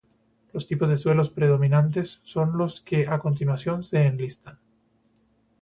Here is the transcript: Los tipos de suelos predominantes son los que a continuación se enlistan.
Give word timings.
Los 0.51 0.65
tipos 0.65 0.89
de 0.89 0.97
suelos 0.97 1.29
predominantes 1.29 2.21
son 2.23 2.57
los 2.57 2.81
que 2.81 3.07
a 3.07 3.19
continuación 3.19 3.83
se 3.83 4.03
enlistan. 4.07 4.57